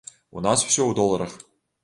У 0.39 0.41
нас 0.45 0.63
усё 0.69 0.81
ў 0.87 0.97
доларах. 1.01 1.39